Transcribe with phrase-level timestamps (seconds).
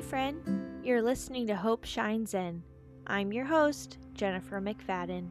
[0.00, 0.80] Friend.
[0.82, 2.62] You're listening to Hope Shines In.
[3.06, 5.28] I'm your host, Jennifer McFadden.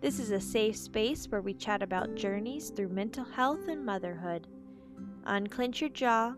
[0.00, 4.48] This is a safe space where we chat about journeys through mental health and motherhood.
[5.26, 6.34] Unclench your jaw,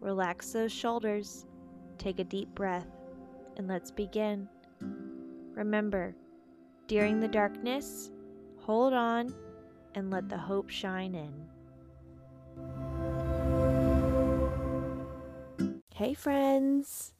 [0.00, 1.44] relax those shoulders,
[1.98, 2.88] take a deep breath,
[3.58, 4.48] and let's begin.
[5.52, 6.16] Remember,
[6.86, 8.10] during the darkness,
[8.60, 9.34] hold on
[9.94, 11.49] and let the hope shine in.
[16.00, 17.12] Hey, friends,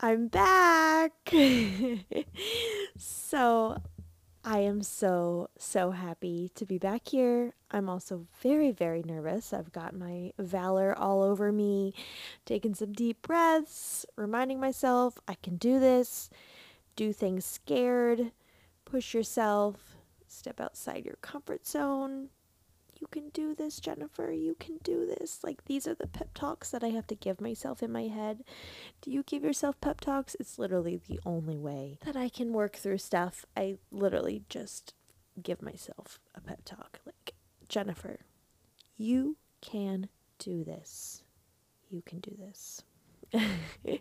[0.00, 1.12] I'm back.
[2.96, 3.76] so,
[4.42, 7.52] I am so, so happy to be back here.
[7.70, 9.52] I'm also very, very nervous.
[9.52, 11.92] I've got my valor all over me,
[12.46, 16.30] taking some deep breaths, reminding myself I can do this,
[16.96, 18.32] do things scared,
[18.86, 19.94] push yourself,
[20.26, 22.30] step outside your comfort zone,
[23.00, 24.30] you can do this, Jennifer.
[24.30, 25.40] You can do this.
[25.42, 28.44] Like, these are the pep talks that I have to give myself in my head.
[29.00, 30.36] Do you give yourself pep talks?
[30.38, 33.44] It's literally the only way that I can work through stuff.
[33.56, 34.94] I literally just
[35.42, 37.00] give myself a pep talk.
[37.04, 37.34] Like,
[37.68, 38.20] Jennifer,
[38.96, 41.22] you can do this.
[41.90, 42.82] You can do this.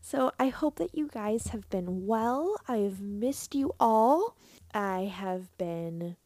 [0.00, 2.56] so I hope that you guys have been well.
[2.66, 4.36] I've missed you all.
[4.72, 6.16] I have been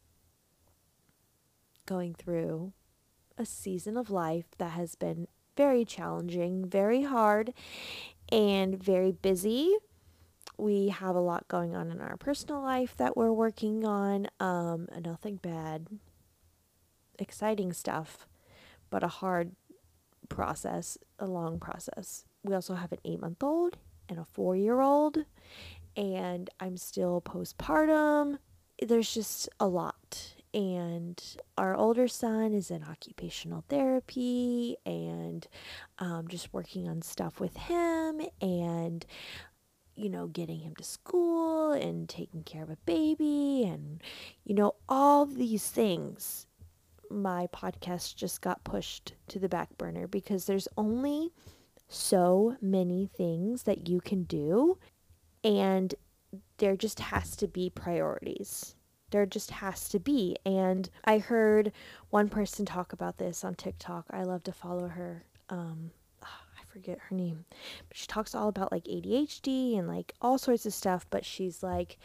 [1.88, 2.74] going through
[3.38, 7.54] a season of life that has been very challenging, very hard,
[8.30, 9.74] and very busy.
[10.58, 14.28] We have a lot going on in our personal life that we're working on.
[14.38, 15.86] Um, nothing bad,
[17.18, 18.28] exciting stuff,
[18.90, 19.52] but a hard
[20.28, 22.26] process, a long process.
[22.44, 23.78] We also have an eight month old
[24.10, 25.24] and a four year old,
[25.96, 28.38] and I'm still postpartum.
[28.86, 31.22] There's just a lot and
[31.56, 35.46] our older son is in occupational therapy and
[36.00, 39.06] um, just working on stuff with him and
[39.94, 44.02] you know getting him to school and taking care of a baby and
[44.42, 46.46] you know all these things
[47.08, 51.30] my podcast just got pushed to the back burner because there's only
[51.86, 54.76] so many things that you can do
[55.44, 55.94] and
[56.56, 58.74] there just has to be priorities
[59.10, 60.36] there just has to be.
[60.44, 61.72] And I heard
[62.10, 64.06] one person talk about this on TikTok.
[64.10, 65.24] I love to follow her.
[65.48, 65.90] Um,
[66.22, 67.44] ah, I forget her name,
[67.88, 71.06] but she talks all about like ADHD and like all sorts of stuff.
[71.10, 71.98] But she's like,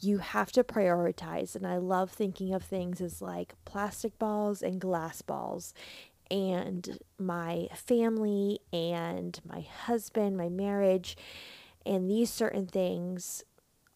[0.00, 1.56] you have to prioritize.
[1.56, 5.72] And I love thinking of things as like plastic balls and glass balls.
[6.30, 11.16] And my family and my husband, my marriage,
[11.86, 13.44] and these certain things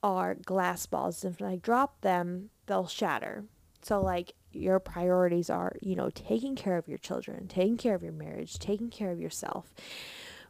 [0.03, 1.25] are glass balls.
[1.25, 3.45] If I drop them, they'll shatter.
[3.83, 8.03] So, like, your priorities are, you know, taking care of your children, taking care of
[8.03, 9.75] your marriage, taking care of yourself.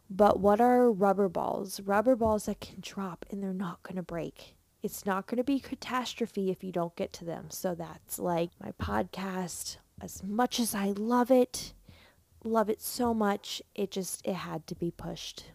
[0.09, 1.81] But what are rubber balls?
[1.81, 4.56] Rubber balls that can drop and they're not going to break.
[4.83, 7.47] It's not going to be catastrophe if you don't get to them.
[7.50, 9.77] So that's like my podcast.
[10.00, 11.75] As much as I love it,
[12.43, 15.53] love it so much, it just it had to be pushed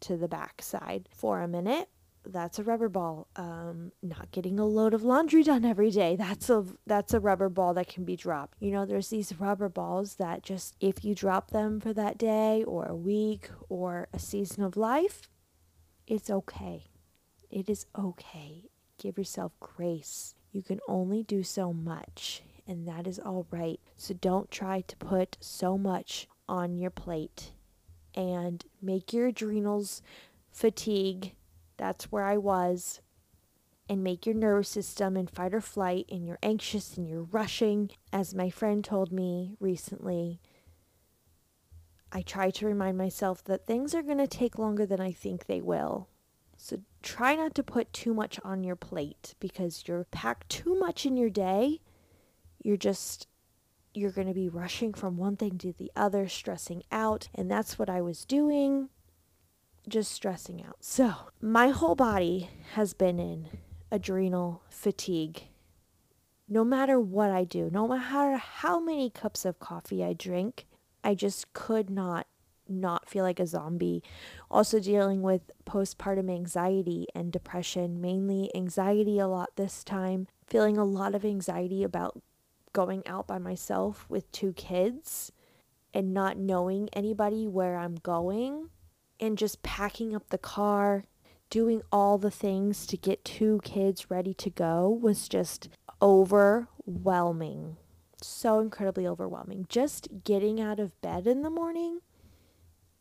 [0.00, 1.88] to the backside for a minute
[2.26, 3.28] that's a rubber ball.
[3.36, 6.16] Um, not getting a load of laundry done every day.
[6.16, 8.56] That's a that's a rubber ball that can be dropped.
[8.60, 12.64] You know, there's these rubber balls that just if you drop them for that day
[12.64, 15.28] or a week or a season of life,
[16.06, 16.84] it's okay.
[17.50, 18.64] It is okay.
[18.98, 20.34] Give yourself grace.
[20.52, 23.80] You can only do so much, and that is all right.
[23.96, 27.50] So don't try to put so much on your plate
[28.14, 30.02] and make your adrenals
[30.52, 31.34] fatigue
[31.76, 33.00] that's where I was.
[33.88, 37.90] And make your nervous system in fight or flight, and you're anxious and you're rushing.
[38.12, 40.40] As my friend told me recently,
[42.10, 45.46] I try to remind myself that things are going to take longer than I think
[45.46, 46.08] they will.
[46.56, 51.04] So try not to put too much on your plate because you're packed too much
[51.04, 51.80] in your day.
[52.62, 53.26] You're just
[53.92, 57.78] you're going to be rushing from one thing to the other, stressing out, and that's
[57.78, 58.88] what I was doing
[59.88, 60.76] just stressing out.
[60.80, 63.48] So, my whole body has been in
[63.90, 65.44] adrenal fatigue.
[66.48, 70.66] No matter what I do, no matter how many cups of coffee I drink,
[71.02, 72.26] I just could not
[72.66, 74.02] not feel like a zombie.
[74.50, 80.84] Also dealing with postpartum anxiety and depression, mainly anxiety a lot this time, feeling a
[80.84, 82.22] lot of anxiety about
[82.72, 85.30] going out by myself with two kids
[85.92, 88.70] and not knowing anybody where I'm going
[89.24, 91.04] and just packing up the car,
[91.48, 95.68] doing all the things to get two kids ready to go was just
[96.02, 97.76] overwhelming.
[98.20, 99.66] So incredibly overwhelming.
[99.68, 102.00] Just getting out of bed in the morning,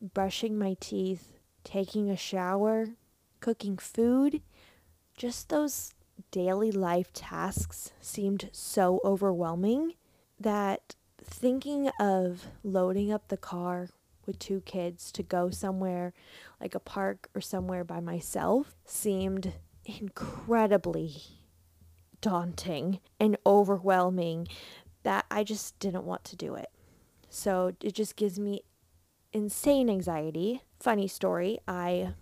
[0.02, 1.34] brushing my teeth,
[1.64, 2.96] taking a shower,
[3.40, 4.42] cooking food,
[5.16, 5.94] just those
[6.32, 9.94] daily life tasks seemed so overwhelming
[10.40, 13.90] that thinking of loading up the car
[14.26, 16.14] with two kids to go somewhere
[16.62, 19.54] like a park or somewhere by myself seemed
[19.86, 21.22] incredibly
[22.22, 24.48] daunting and overwhelming
[25.04, 26.70] that I just didn't want to do it.
[27.30, 28.62] So it just gives me
[29.34, 30.62] insane anxiety.
[30.80, 32.14] Funny story, I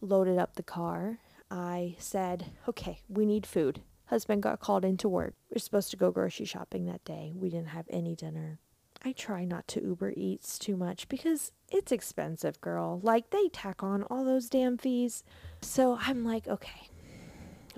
[0.00, 1.18] loaded up the car.
[1.50, 3.82] I said, okay, we need food.
[4.06, 5.34] Husband got called into work.
[5.50, 7.32] We are supposed to go grocery shopping that day.
[7.34, 8.60] We didn't have any dinner.
[9.02, 13.00] I try not to Uber Eats too much because it's expensive, girl.
[13.02, 15.24] Like, they tack on all those damn fees.
[15.62, 16.88] So I'm like, okay,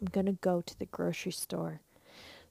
[0.00, 1.80] I'm going to go to the grocery store.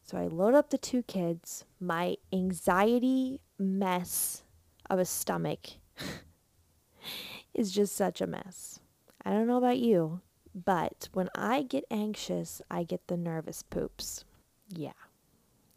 [0.04, 1.66] So I load up the two kids.
[1.80, 4.44] My anxiety mess
[4.90, 5.72] of a stomach
[7.54, 8.80] is just such a mess.
[9.26, 10.22] I don't know about you,
[10.56, 14.24] but when I get anxious, I get the nervous poops.
[14.70, 14.92] Yeah,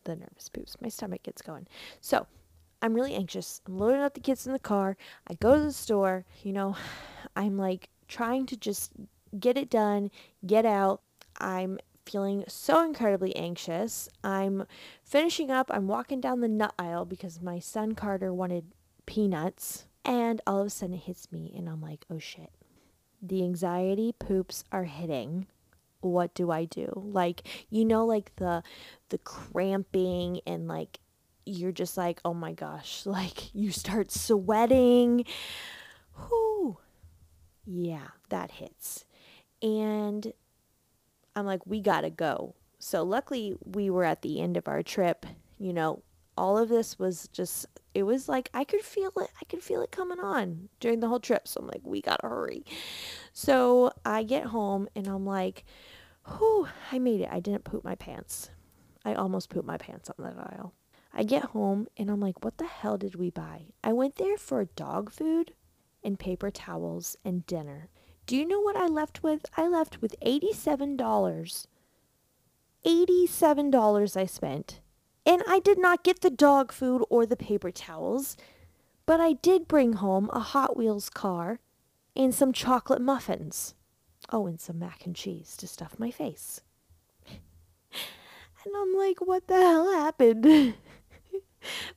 [0.05, 0.77] the nervous poops.
[0.81, 1.67] My stomach gets going.
[2.01, 2.27] So
[2.85, 3.63] I'm really anxious.
[3.67, 4.99] I'm loading up the kids in the car.
[5.27, 6.27] I go to the store.
[6.43, 6.77] You know,
[7.37, 8.93] I'm like trying to just
[9.41, 10.11] get it done,
[10.47, 11.01] get out.
[11.41, 14.11] I'm feeling so incredibly anxious.
[14.23, 14.67] I'm
[15.03, 15.71] finishing up.
[15.73, 18.67] I'm walking down the nut aisle because my son Carter wanted
[19.07, 19.87] peanuts.
[20.05, 22.51] And all of a sudden it hits me, and I'm like, oh shit.
[23.23, 25.47] The anxiety poops are hitting.
[26.03, 26.93] What do I do?
[26.95, 28.63] Like, you know, like the
[29.09, 30.99] the cramping and like
[31.47, 35.25] you're just like, oh my gosh, like you start sweating.
[36.19, 36.79] Whoo.
[37.67, 39.05] Yeah, that hits.
[39.63, 40.33] And
[41.35, 42.55] I'm like, we gotta go.
[42.79, 45.25] So luckily we were at the end of our trip.
[45.59, 46.03] You know,
[46.37, 49.31] all of this was just it was like I could feel it.
[49.41, 51.49] I could feel it coming on during the whole trip.
[51.49, 52.65] So I'm like, we gotta hurry.
[53.33, 55.65] So I get home and I'm like,
[56.27, 57.29] whew, I made it.
[57.31, 58.51] I didn't poop my pants.
[59.05, 60.75] I almost pooped my pants on that aisle.
[61.17, 63.67] I get home and I'm like, what the hell did we buy?
[63.85, 65.53] I went there for dog food
[66.03, 67.89] and paper towels and dinner.
[68.27, 69.47] Do you know what I left with?
[69.57, 70.97] I left with $87.
[72.85, 74.81] $87 I spent.
[75.25, 78.37] And I did not get the dog food or the paper towels,
[79.07, 81.61] but I did bring home a Hot Wheels car
[82.17, 83.75] and some chocolate muffins.
[84.31, 86.61] Oh, and some mac and cheese to stuff my face.
[87.29, 90.75] and I'm like, what the hell happened?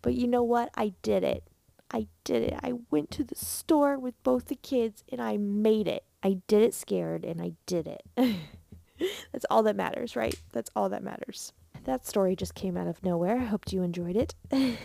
[0.01, 0.69] but you know what?
[0.75, 1.43] I did it.
[1.91, 2.59] I did it.
[2.61, 6.03] I went to the store with both the kids and I made it.
[6.21, 8.03] I did it scared and I did it.
[9.31, 10.35] That's all that matters, right?
[10.51, 11.53] That's all that matters.
[11.85, 13.37] That story just came out of nowhere.
[13.39, 14.35] I hope you enjoyed it.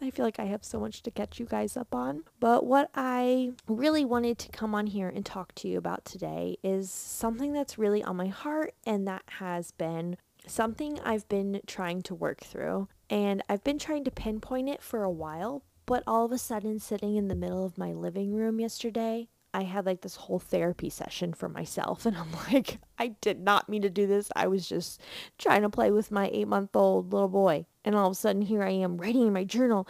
[0.00, 2.24] I feel like I have so much to catch you guys up on.
[2.38, 6.58] But what I really wanted to come on here and talk to you about today
[6.62, 12.02] is something that's really on my heart and that has been something I've been trying
[12.02, 12.88] to work through.
[13.10, 16.78] And I've been trying to pinpoint it for a while, but all of a sudden,
[16.78, 20.90] sitting in the middle of my living room yesterday, I had like this whole therapy
[20.90, 22.04] session for myself.
[22.06, 24.28] And I'm like, I did not mean to do this.
[24.34, 25.00] I was just
[25.38, 27.66] trying to play with my eight month old little boy.
[27.84, 29.86] And all of a sudden, here I am writing in my journal,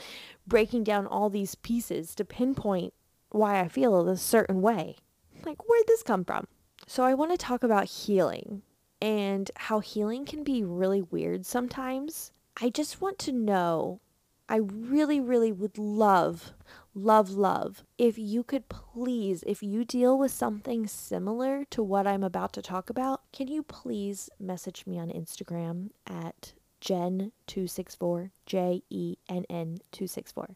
[0.47, 2.93] breaking down all these pieces to pinpoint
[3.31, 4.97] why I feel a certain way.
[5.45, 6.47] Like, where'd this come from?
[6.87, 8.63] So, I want to talk about healing
[9.01, 12.33] and how healing can be really weird sometimes.
[12.61, 14.01] I just want to know
[14.49, 16.53] I really, really would love,
[16.95, 22.23] love, love if you could please, if you deal with something similar to what I'm
[22.23, 29.17] about to talk about, can you please message me on Instagram at Jenn264, J E
[29.29, 30.55] N N 264.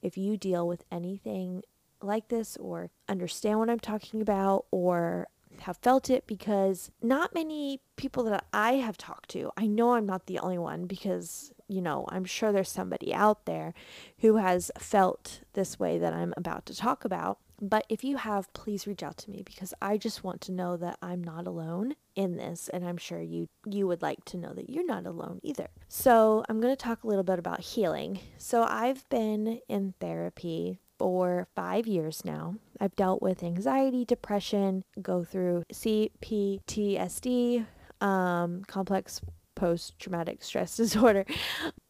[0.00, 1.62] If you deal with anything
[2.00, 5.26] like this or understand what I'm talking about or
[5.60, 10.06] have felt it because not many people that I have talked to, I know I'm
[10.06, 13.74] not the only one because you know, I'm sure there's somebody out there
[14.18, 17.38] who has felt this way that I'm about to talk about.
[17.60, 20.76] But if you have, please reach out to me because I just want to know
[20.76, 24.52] that I'm not alone in this and I'm sure you you would like to know
[24.52, 25.68] that you're not alone either.
[25.88, 28.20] So, I'm going to talk a little bit about healing.
[28.38, 32.54] So, I've been in therapy for 5 years now.
[32.80, 37.66] I've dealt with anxiety, depression, go through CPTSD,
[38.00, 39.20] um, complex
[39.54, 41.26] post traumatic stress disorder,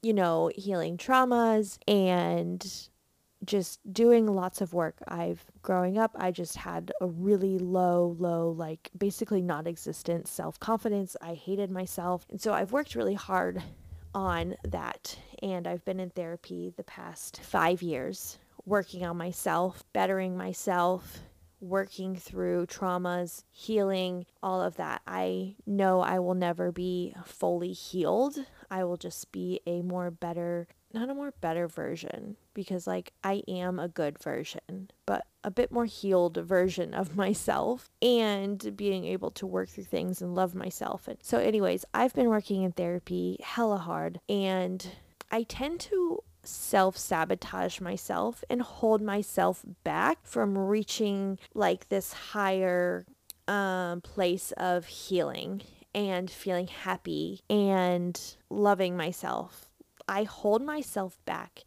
[0.03, 2.89] you know, healing traumas and
[3.45, 4.97] just doing lots of work.
[5.07, 10.59] I've growing up, I just had a really low, low, like basically non existent self
[10.59, 11.17] confidence.
[11.23, 12.27] I hated myself.
[12.33, 13.63] And so I've worked really hard
[14.13, 15.17] on that.
[15.41, 21.21] And I've been in therapy the past five years, working on myself, bettering myself,
[21.61, 25.03] working through traumas, healing, all of that.
[25.07, 28.39] I know I will never be fully healed.
[28.71, 33.43] I will just be a more better, not a more better version, because like I
[33.49, 39.31] am a good version, but a bit more healed version of myself and being able
[39.33, 41.09] to work through things and love myself.
[41.09, 44.87] And so, anyways, I've been working in therapy hella hard and
[45.31, 53.07] I tend to self sabotage myself and hold myself back from reaching like this higher
[53.49, 55.63] um, place of healing
[55.95, 59.71] and feeling happy and loving myself.
[60.09, 61.65] I hold myself back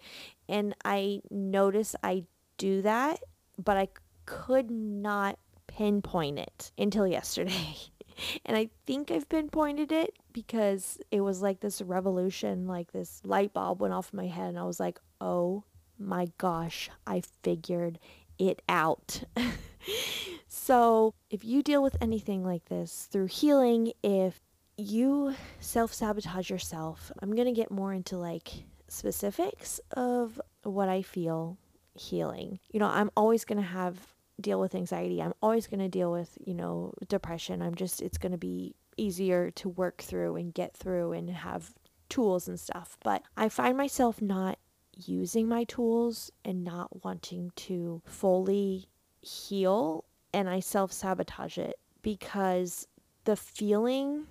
[0.48, 2.26] and I notice I
[2.58, 3.22] do that,
[3.64, 3.90] but I
[4.26, 7.76] could not pinpoint it until yesterday.
[8.46, 13.54] and I think I've pinpointed it because it was like this revolution, like this light
[13.54, 15.64] bulb went off in my head, and I was like, oh
[15.98, 17.98] my gosh, I figured
[18.38, 19.24] it out.
[20.48, 24.40] so, if you deal with anything like this through healing, if
[24.78, 28.50] you self sabotage yourself, I'm going to get more into like
[28.88, 31.58] specifics of what I feel
[31.96, 32.60] healing.
[32.72, 33.98] You know, I'm always going to have
[34.40, 35.20] deal with anxiety.
[35.20, 37.64] I'm always going to deal with, you know, depression.
[37.64, 41.74] I'm just, it's going to be easier to work through and get through and have
[42.10, 42.98] tools and stuff.
[43.04, 44.60] But I find myself not
[44.96, 48.90] using my tools and not wanting to fully
[49.22, 52.88] heal and I self sabotage it because
[53.26, 54.28] the feeling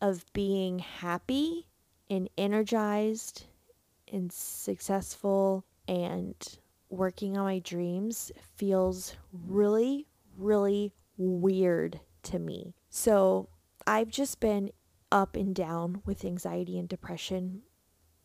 [0.00, 1.66] of being happy
[2.10, 3.46] and energized
[4.12, 6.34] and successful and
[6.90, 10.06] working on my dreams feels really,
[10.36, 12.74] really weird to me.
[12.90, 13.48] So
[13.86, 14.70] I've just been
[15.12, 17.62] up and down with anxiety and depression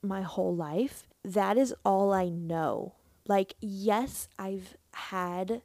[0.01, 1.08] my whole life.
[1.24, 2.96] That is all I know.
[3.27, 5.62] Like, yes, I've had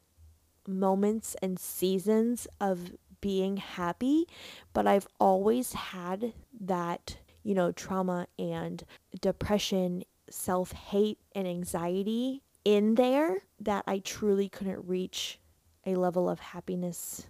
[0.68, 4.26] moments and seasons of being happy,
[4.74, 8.84] but I've always had that, you know, trauma and
[9.20, 15.40] depression, self hate, and anxiety in there that I truly couldn't reach
[15.86, 17.26] a level of happiness.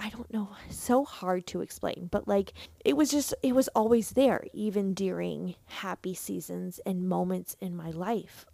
[0.00, 2.52] I don't know, so hard to explain, but like
[2.84, 7.90] it was just, it was always there, even during happy seasons and moments in my
[7.90, 8.46] life.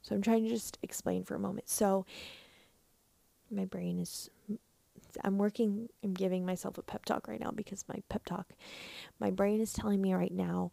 [0.00, 1.68] So I'm trying to just explain for a moment.
[1.68, 2.06] So
[3.50, 4.30] my brain is,
[5.22, 8.52] I'm working, I'm giving myself a pep talk right now because my pep talk,
[9.20, 10.72] my brain is telling me right now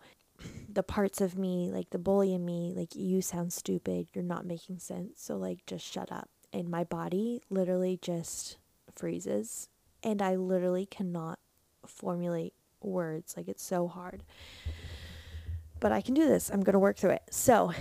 [0.72, 4.46] the parts of me, like the bully in me, like you sound stupid, you're not
[4.46, 6.30] making sense, so like just shut up.
[6.54, 8.58] And my body literally just
[8.96, 9.68] freezes
[10.04, 11.40] and I literally cannot
[11.86, 13.36] formulate words.
[13.38, 14.24] Like it's so hard.
[15.80, 16.50] But I can do this.
[16.50, 17.24] I'm going to work through it.
[17.30, 17.74] So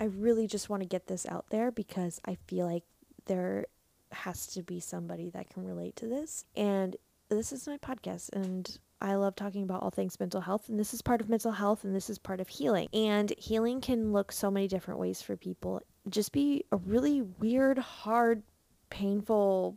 [0.00, 2.84] I really just want to get this out there because I feel like
[3.26, 3.66] there
[4.12, 6.44] has to be somebody that can relate to this.
[6.56, 6.96] And
[7.28, 10.94] this is my podcast and I love talking about all things mental health, and this
[10.94, 12.88] is part of mental health, and this is part of healing.
[12.94, 15.82] And healing can look so many different ways for people.
[16.08, 18.42] Just be a really weird, hard,
[18.88, 19.76] painful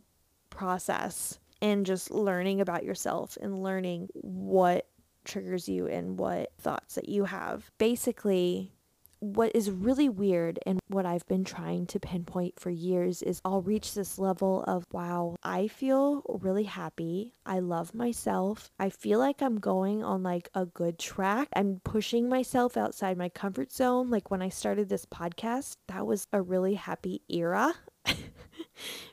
[0.60, 4.86] process, and just learning about yourself and learning what
[5.24, 7.70] triggers you and what thoughts that you have.
[7.78, 8.74] Basically,
[9.20, 13.62] what is really weird and what I've been trying to pinpoint for years is I'll
[13.62, 17.32] reach this level of wow, I feel really happy.
[17.46, 18.70] I love myself.
[18.78, 21.48] I feel like I'm going on like a good track.
[21.56, 24.10] I'm pushing myself outside my comfort zone.
[24.10, 27.72] Like when I started this podcast, that was a really happy era.
[28.04, 28.18] if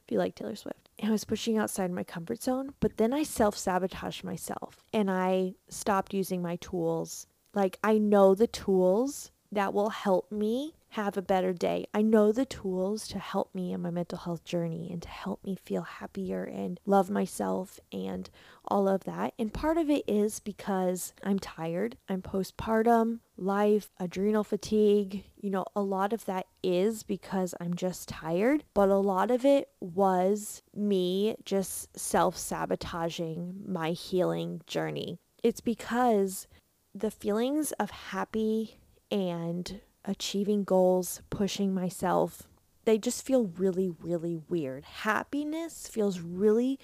[0.10, 0.87] you like Taylor Swift.
[1.02, 5.54] I was pushing outside my comfort zone, but then I self sabotaged myself and I
[5.70, 7.28] stopped using my tools.
[7.54, 11.86] Like, I know the tools that will help me have a better day.
[11.94, 15.44] I know the tools to help me in my mental health journey and to help
[15.44, 18.30] me feel happier and love myself and
[18.66, 19.34] all of that.
[19.38, 21.98] And part of it is because I'm tired.
[22.10, 25.24] I'm postpartum, life, adrenal fatigue.
[25.40, 29.46] You know, a lot of that is because I'm just tired, but a lot of
[29.46, 35.20] it was me just self sabotaging my healing journey.
[35.44, 36.48] It's because
[36.96, 38.80] the feelings of happy
[39.12, 42.48] and achieving goals, pushing myself,
[42.86, 44.86] they just feel really, really weird.
[44.86, 46.80] Happiness feels really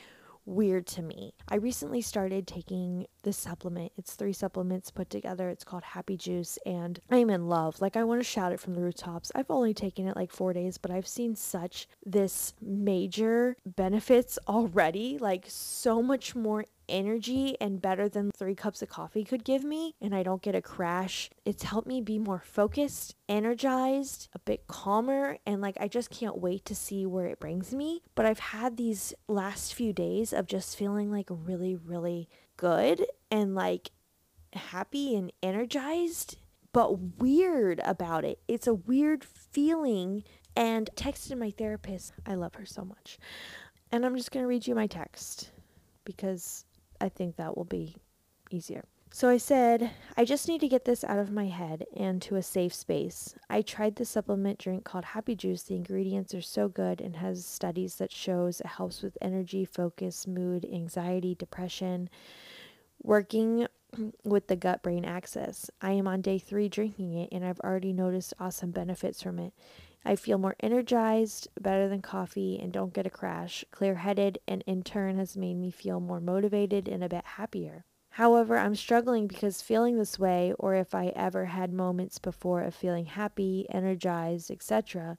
[0.45, 1.33] weird to me.
[1.47, 3.93] I recently started taking this supplement.
[3.97, 5.47] It's three supplements put together.
[5.49, 7.79] It's called Happy Juice, and I'm in love.
[7.79, 9.31] Like, I want to shout it from the rooftops.
[9.33, 15.17] I've only taken it like four days, but I've seen such this major benefits already,
[15.17, 19.95] like, so much more energy and better than three cups of coffee could give me,
[20.01, 21.29] and I don't get a crash.
[21.45, 26.37] It's helped me be more focused, energized, a bit calmer, and like I just can't
[26.37, 28.01] wait to see where it brings me.
[28.15, 33.55] But I've had these last few days of just feeling like really, really good and
[33.55, 33.91] like
[34.53, 36.37] happy and energized,
[36.71, 38.39] but weird about it.
[38.47, 40.23] It's a weird feeling.
[40.55, 42.13] And texted my therapist.
[42.27, 43.17] I love her so much.
[43.91, 45.49] And I'm just going to read you my text
[46.05, 46.65] because
[47.03, 47.97] I think that will be
[48.49, 48.85] easier.
[49.11, 52.37] So I said, I just need to get this out of my head and to
[52.37, 53.35] a safe space.
[53.49, 55.63] I tried the supplement drink called Happy Juice.
[55.63, 60.25] The ingredients are so good and has studies that shows it helps with energy, focus,
[60.25, 62.09] mood, anxiety, depression,
[63.03, 63.67] working
[64.23, 65.69] with the gut brain axis.
[65.81, 69.53] I am on day 3 drinking it and I've already noticed awesome benefits from it.
[70.05, 74.63] I feel more energized, better than coffee, and don't get a crash, clear headed, and
[74.67, 77.85] in turn has made me feel more motivated and a bit happier.
[78.09, 82.75] However, I'm struggling because feeling this way, or if I ever had moments before of
[82.75, 85.17] feeling happy, energized, etc.,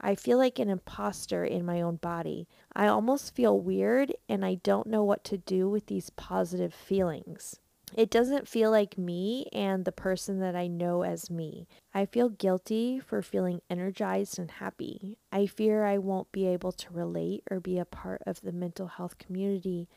[0.00, 2.48] I feel like an imposter in my own body.
[2.72, 7.59] I almost feel weird and I don't know what to do with these positive feelings.
[7.94, 11.66] It doesn't feel like me and the person that I know as me.
[11.92, 15.18] I feel guilty for feeling energized and happy.
[15.32, 18.86] I fear I won't be able to relate or be a part of the mental
[18.86, 19.88] health community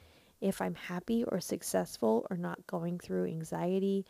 [0.42, 4.06] if I'm happy or successful or not going through anxiety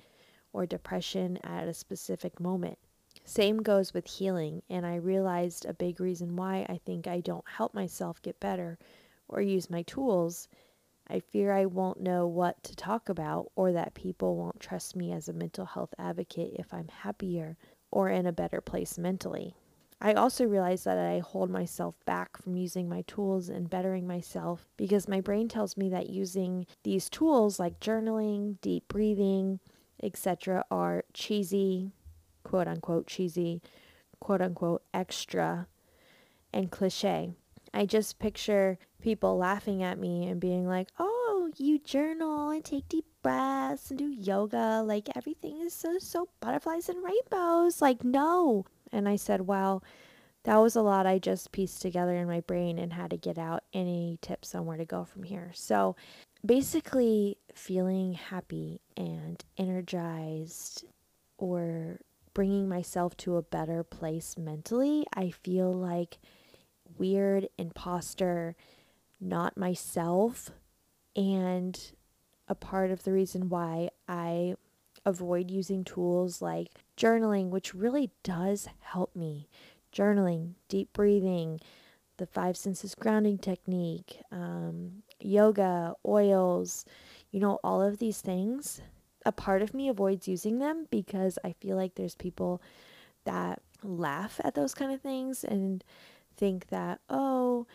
[0.53, 2.77] or depression at a specific moment.
[3.25, 7.47] Same goes with healing, and I realized a big reason why I think I don't
[7.47, 8.79] help myself get better
[9.27, 10.47] or use my tools
[11.07, 15.11] I fear I won't know what to talk about or that people won't trust me
[15.11, 17.57] as a mental health advocate if I'm happier
[17.91, 19.55] or in a better place mentally.
[20.01, 24.67] I also realize that I hold myself back from using my tools and bettering myself
[24.75, 29.61] because my brain tells me that using these tools like journaling, deep breathing,
[30.01, 31.91] etc., are cheesy,
[32.43, 33.61] quote unquote, cheesy,
[34.19, 35.67] quote unquote, extra,
[36.51, 37.33] and cliche.
[37.73, 42.87] I just picture people laughing at me and being like, oh, you journal and take
[42.87, 44.83] deep breaths and do yoga.
[44.85, 47.81] Like everything is so, so butterflies and rainbows.
[47.81, 48.65] Like, no.
[48.91, 49.83] And I said, well,
[50.43, 53.37] that was a lot I just pieced together in my brain and had to get
[53.37, 55.51] out any tips on where to go from here.
[55.53, 55.95] So
[56.45, 60.85] basically, feeling happy and energized
[61.37, 61.99] or
[62.33, 66.19] bringing myself to a better place mentally, I feel like
[66.97, 68.55] weird imposter,
[69.19, 70.51] not myself.
[71.15, 71.79] And
[72.47, 74.55] a part of the reason why I
[75.05, 79.47] avoid using tools like journaling, which really does help me.
[79.93, 81.59] Journaling, deep breathing,
[82.17, 86.85] the five senses grounding technique, um, yoga, oils,
[87.31, 88.81] you know, all of these things.
[89.25, 92.61] A part of me avoids using them because I feel like there's people
[93.25, 95.83] that laugh at those kind of things and
[96.37, 97.67] think that, oh,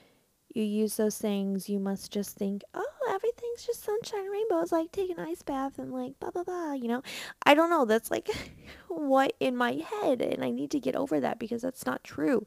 [0.55, 4.91] you use those things, you must just think, oh, everything's just sunshine and rainbows, like
[4.93, 7.03] take an ice bath and like blah, blah, blah, you know?
[7.45, 7.85] I don't know.
[7.85, 8.29] That's like
[8.89, 10.23] what in my head.
[10.23, 12.47] And I need to get over that because that's not true.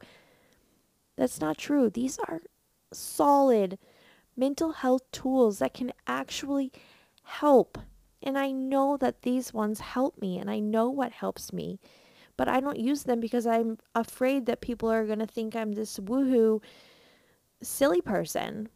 [1.18, 1.90] That's not true.
[1.90, 2.42] These are
[2.92, 3.78] solid
[4.36, 6.72] mental health tools that can actually
[7.24, 7.78] help.
[8.24, 11.80] And I know that these ones help me and I know what helps me
[12.42, 15.74] but I don't use them because I'm afraid that people are going to think I'm
[15.74, 16.60] this woohoo
[17.62, 18.68] silly person.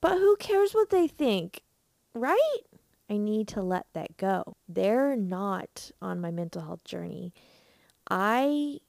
[0.00, 1.62] But who cares what they think,
[2.14, 2.58] right?
[3.08, 4.56] I need to let that go.
[4.68, 7.32] They're not on my mental health journey.
[8.10, 8.80] I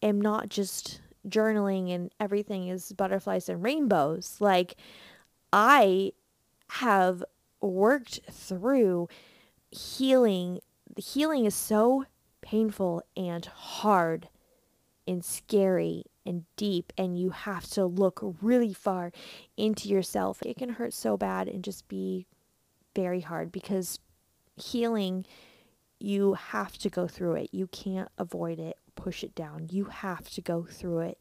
[0.00, 4.38] am not just journaling and everything is butterflies and rainbows.
[4.40, 4.76] Like,
[5.52, 6.12] I
[6.70, 7.22] have
[7.60, 9.10] worked through
[9.70, 10.60] healing.
[10.96, 12.06] The healing is so
[12.52, 14.28] painful and hard
[15.08, 19.10] and scary and deep and you have to look really far
[19.56, 20.42] into yourself.
[20.44, 22.26] It can hurt so bad and just be
[22.94, 24.00] very hard because
[24.54, 25.24] healing
[25.98, 27.48] you have to go through it.
[27.52, 29.68] You can't avoid it, push it down.
[29.70, 31.18] You have to go through it.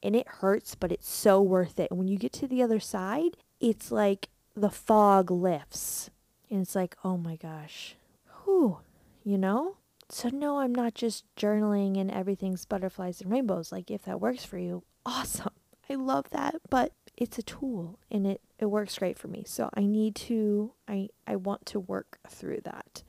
[0.00, 1.90] And it hurts, but it's so worth it.
[1.90, 6.10] And when you get to the other side, it's like the fog lifts.
[6.48, 7.96] And it's like, oh my gosh.
[8.44, 8.78] Whew,
[9.24, 9.78] you know?
[10.12, 13.72] So, no, I'm not just journaling and everything's butterflies and rainbows.
[13.72, 15.52] Like, if that works for you, awesome.
[15.90, 16.56] I love that.
[16.70, 19.44] But it's a tool and it, it works great for me.
[19.46, 23.02] So, I need to, I, I want to work through that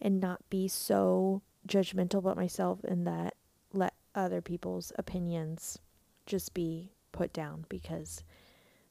[0.00, 3.34] and not be so judgmental about myself and that
[3.72, 5.78] let other people's opinions
[6.26, 8.22] just be put down because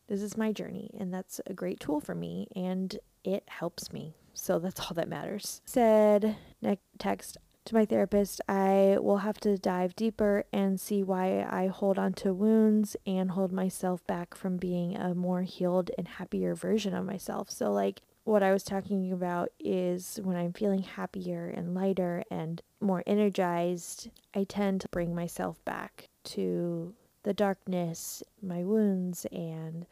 [0.08, 4.16] This is my journey, and that's a great tool for me, and it helps me.
[4.36, 5.62] So that's all that matters.
[5.66, 11.48] Said next text to my therapist, I will have to dive deeper and see why
[11.50, 16.08] I hold on to wounds and hold myself back from being a more healed and
[16.08, 17.50] happier version of myself.
[17.50, 22.62] So, like, what I was talking about is when I'm feeling happier and lighter and
[22.80, 26.94] more energized, I tend to bring myself back to
[27.24, 29.86] the darkness, my wounds, and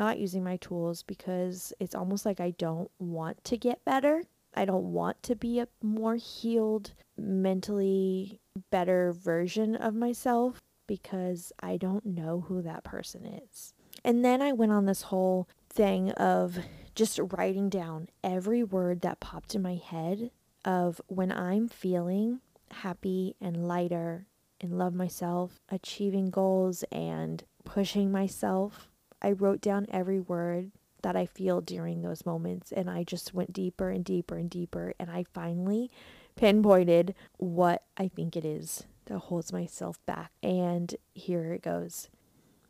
[0.00, 4.24] not using my tools because it's almost like I don't want to get better.
[4.54, 11.76] I don't want to be a more healed, mentally better version of myself because I
[11.76, 13.74] don't know who that person is.
[14.02, 16.58] And then I went on this whole thing of
[16.94, 20.30] just writing down every word that popped in my head
[20.64, 24.26] of when I'm feeling happy and lighter
[24.60, 28.89] and love myself, achieving goals and pushing myself.
[29.22, 30.70] I wrote down every word
[31.02, 34.94] that I feel during those moments and I just went deeper and deeper and deeper
[34.98, 35.90] and I finally
[36.36, 40.32] pinpointed what I think it is that holds myself back.
[40.42, 42.08] And here it goes.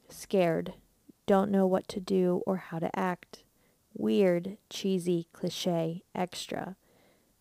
[0.09, 0.75] Scared,
[1.27, 3.45] don't know what to do or how to act.
[3.95, 6.77] Weird, cheesy, cliche, extra.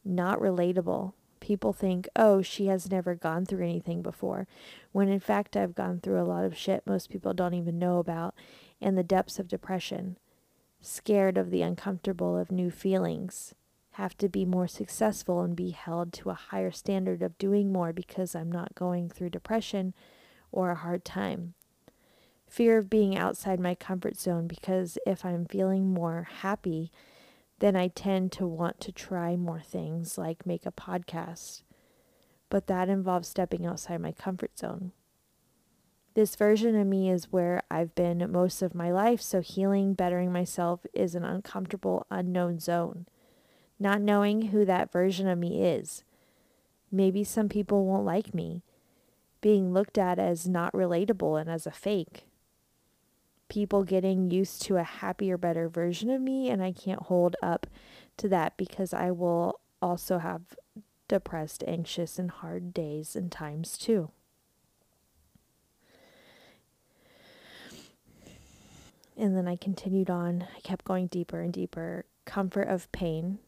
[0.03, 4.47] Not relatable, people think, oh, she has never gone through anything before,
[4.91, 7.99] when in fact I've gone through a lot of shit most people don't even know
[7.99, 8.35] about,
[8.81, 10.17] and the depths of depression.
[10.81, 13.53] Scared of the uncomfortable of new feelings.
[13.91, 17.91] Have to be more successful and be held to a higher standard of doing more
[17.91, 19.93] because I'm not going through depression
[20.51, 21.53] or a hard time.
[22.47, 26.91] Fear of being outside my comfort zone because if I'm feeling more happy,
[27.59, 31.63] then I tend to want to try more things like make a podcast.
[32.49, 34.93] But that involves stepping outside my comfort zone.
[36.13, 40.31] This version of me is where I've been most of my life, so healing, bettering
[40.31, 43.05] myself is an uncomfortable, unknown zone.
[43.79, 46.03] Not knowing who that version of me is.
[46.91, 48.63] Maybe some people won't like me,
[49.41, 52.25] being looked at as not relatable and as a fake
[53.49, 57.67] people getting used to a happier, better version of me, and I can't hold up
[58.17, 60.55] to that because I will also have
[61.07, 64.11] depressed, anxious, and hard days and times too.
[69.19, 70.47] And then I continued on.
[70.55, 72.05] I kept going deeper and deeper.
[72.23, 73.39] Comfort of pain,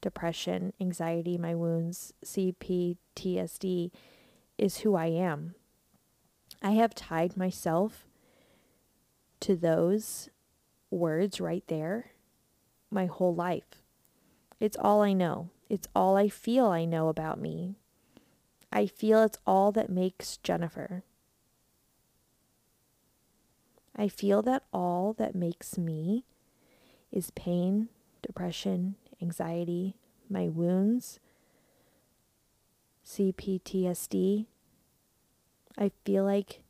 [0.00, 3.90] depression, anxiety, my wounds, CPTSD
[4.56, 5.56] is who I am.
[6.62, 8.06] I have tied myself
[9.40, 10.28] to those
[10.90, 12.12] words right there
[12.88, 13.82] my whole life.
[14.60, 15.50] It's all I know.
[15.68, 17.74] It's all I feel I know about me.
[18.72, 21.02] I feel it's all that makes Jennifer.
[23.96, 26.24] I feel that all that makes me
[27.12, 27.88] is pain,
[28.22, 29.96] depression, anxiety,
[30.28, 31.20] my wounds,
[33.06, 34.46] CPTSD.
[35.78, 36.62] I feel like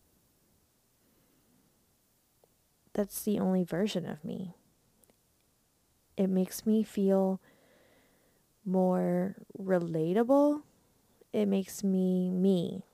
[2.92, 4.54] that's the only version of me.
[6.16, 7.40] It makes me feel
[8.64, 10.62] more relatable.
[11.32, 12.84] It makes me me.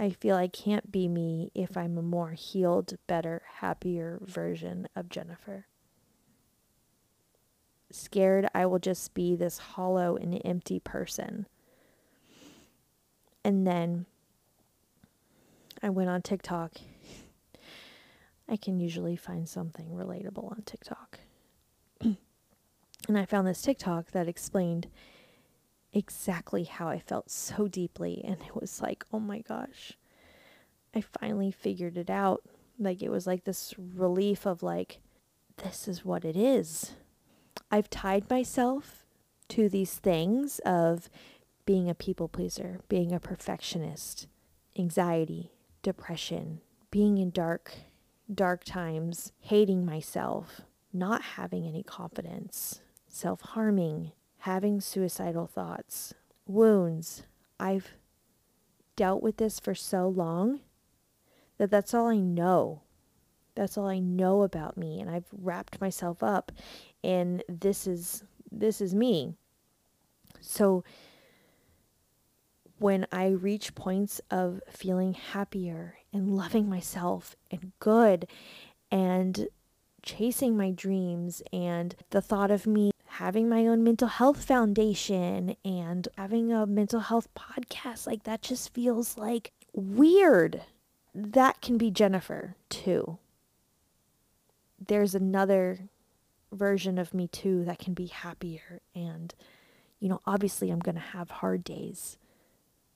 [0.00, 5.10] I feel I can't be me if I'm a more healed, better, happier version of
[5.10, 5.66] Jennifer.
[7.92, 11.46] Scared I will just be this hollow and empty person.
[13.44, 14.06] And then
[15.82, 16.78] I went on TikTok
[18.50, 21.20] I can usually find something relatable on TikTok.
[22.00, 22.16] and
[23.16, 24.88] I found this TikTok that explained
[25.92, 28.22] exactly how I felt so deeply.
[28.24, 29.94] And it was like, oh my gosh,
[30.94, 32.42] I finally figured it out.
[32.78, 35.00] Like, it was like this relief of, like,
[35.62, 36.92] this is what it is.
[37.70, 39.04] I've tied myself
[39.48, 41.10] to these things of
[41.66, 44.26] being a people pleaser, being a perfectionist,
[44.78, 47.72] anxiety, depression, being in dark
[48.32, 50.60] dark times, hating myself,
[50.92, 56.14] not having any confidence, self harming, having suicidal thoughts,
[56.46, 57.24] wounds.
[57.58, 57.92] I've
[58.96, 60.60] dealt with this for so long
[61.58, 62.82] that that's all I know.
[63.54, 66.52] That's all I know about me and I've wrapped myself up
[67.02, 69.34] in this is this is me.
[70.40, 70.84] So
[72.78, 78.26] when I reach points of feeling happier and loving myself and good
[78.90, 79.48] and
[80.02, 86.08] chasing my dreams and the thought of me having my own mental health foundation and
[86.16, 90.62] having a mental health podcast like that just feels like weird.
[91.14, 93.18] That can be Jennifer too.
[94.88, 95.90] There's another
[96.50, 98.80] version of me too that can be happier.
[98.94, 99.34] And
[99.98, 102.16] you know obviously i'm going to have hard days.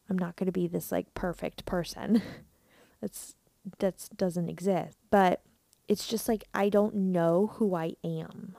[0.08, 2.22] I'm not going to be this like perfect person.
[3.02, 3.34] That's
[3.78, 4.96] that doesn't exist.
[5.10, 5.42] But
[5.86, 8.56] it's just like i don't know who i am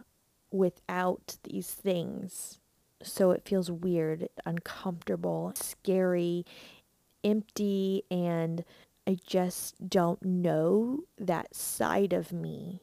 [0.51, 2.59] without these things
[3.01, 6.45] so it feels weird uncomfortable scary
[7.23, 8.63] empty and
[9.07, 12.81] i just don't know that side of me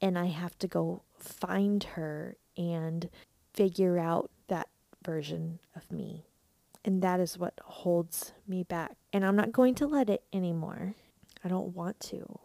[0.00, 3.08] and i have to go find her and
[3.54, 4.68] figure out that
[5.04, 6.24] version of me.
[6.84, 8.96] And that is what holds me back.
[9.12, 10.94] And I'm not going to let it anymore.
[11.44, 12.38] I don't want to.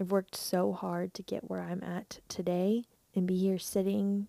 [0.00, 2.84] I've worked so hard to get where I'm at today
[3.18, 4.28] and be here sitting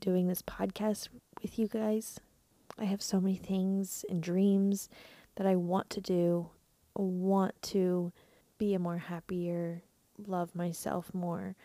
[0.00, 1.08] doing this podcast
[1.42, 2.20] with you guys.
[2.78, 4.88] I have so many things and dreams
[5.34, 6.48] that I want to do,
[6.94, 8.12] want to
[8.56, 9.82] be a more happier,
[10.26, 11.56] love myself more,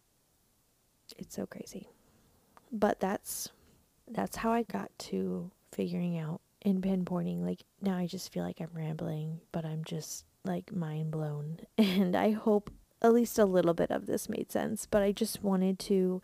[1.17, 1.87] it's so crazy.
[2.71, 3.49] But that's
[4.07, 8.59] that's how I got to figuring out and pinpointing like now I just feel like
[8.59, 11.59] I'm rambling, but I'm just like mind blown.
[11.77, 12.71] And I hope
[13.05, 16.21] at least a little bit of this made sense, but I just wanted to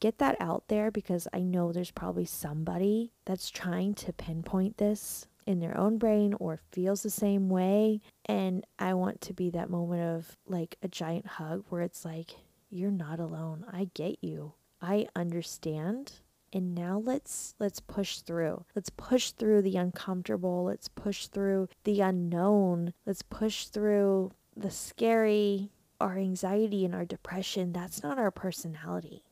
[0.00, 5.26] get that out there because I know there's probably somebody that's trying to pinpoint this
[5.46, 8.00] in their own brain or feels the same way.
[8.26, 12.32] And I want to be that moment of like a giant hug where it's like,
[12.70, 13.64] you're not alone.
[13.70, 14.54] I get you.
[14.80, 16.12] I understand.
[16.52, 18.64] And now let's let's push through.
[18.74, 20.64] Let's push through the uncomfortable.
[20.64, 22.92] Let's push through the unknown.
[23.06, 25.70] Let's push through the scary,
[26.02, 27.72] our anxiety and our depression.
[27.72, 29.22] That's not our personality.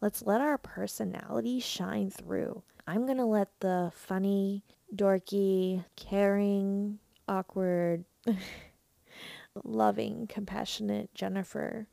[0.00, 2.62] Let's let our personality shine through.
[2.86, 8.04] I'm going to let the funny, dorky, caring, awkward,
[9.64, 11.86] loving, compassionate Jennifer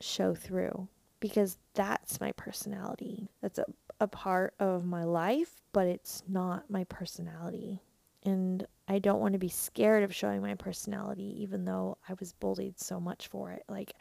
[0.00, 0.86] show through
[1.18, 3.30] because that's my personality.
[3.42, 3.66] That's a,
[4.00, 7.80] a part of my life, but it's not my personality.
[8.26, 12.32] And I don't want to be scared of showing my personality, even though I was
[12.32, 13.64] bullied so much for it.
[13.68, 13.94] Like,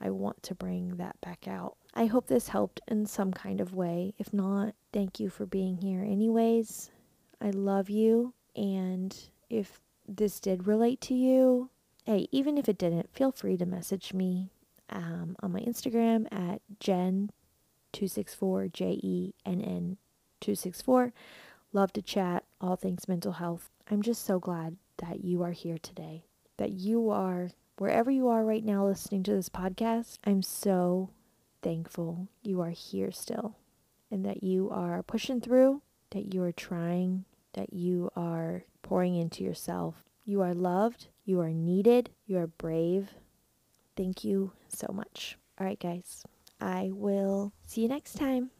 [0.00, 1.76] I want to bring that back out.
[1.94, 4.14] I hope this helped in some kind of way.
[4.18, 6.90] If not, thank you for being here, anyways.
[7.40, 8.34] I love you.
[8.54, 9.16] And
[9.48, 11.70] if this did relate to you,
[12.04, 14.50] hey, even if it didn't, feel free to message me
[14.90, 19.96] um, on my Instagram at Jenn264, J E N N
[20.40, 21.12] 264.
[21.76, 23.68] Love to chat all things mental health.
[23.90, 26.24] I'm just so glad that you are here today,
[26.56, 30.16] that you are wherever you are right now listening to this podcast.
[30.24, 31.10] I'm so
[31.60, 33.58] thankful you are here still
[34.10, 39.44] and that you are pushing through, that you are trying, that you are pouring into
[39.44, 39.96] yourself.
[40.24, 43.10] You are loved, you are needed, you are brave,
[43.98, 45.36] Thank you so much.
[45.60, 46.24] All right, guys.
[46.58, 48.50] I will see you next time.